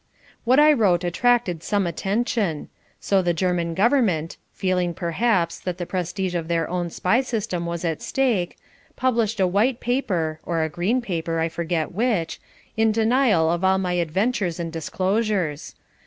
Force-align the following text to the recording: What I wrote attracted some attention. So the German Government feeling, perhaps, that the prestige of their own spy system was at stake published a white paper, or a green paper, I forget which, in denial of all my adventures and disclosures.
What 0.45 0.57
I 0.59 0.73
wrote 0.73 1.03
attracted 1.03 1.61
some 1.61 1.85
attention. 1.85 2.69
So 2.99 3.21
the 3.21 3.35
German 3.35 3.75
Government 3.75 4.37
feeling, 4.51 4.95
perhaps, 4.95 5.59
that 5.59 5.77
the 5.77 5.85
prestige 5.85 6.33
of 6.33 6.47
their 6.47 6.67
own 6.67 6.89
spy 6.89 7.21
system 7.21 7.67
was 7.67 7.85
at 7.85 8.01
stake 8.01 8.57
published 8.95 9.39
a 9.39 9.45
white 9.45 9.79
paper, 9.79 10.39
or 10.43 10.63
a 10.63 10.69
green 10.69 11.03
paper, 11.03 11.39
I 11.39 11.49
forget 11.49 11.91
which, 11.91 12.41
in 12.75 12.91
denial 12.91 13.51
of 13.51 13.63
all 13.63 13.77
my 13.77 13.93
adventures 13.93 14.59
and 14.59 14.73
disclosures. 14.73 15.75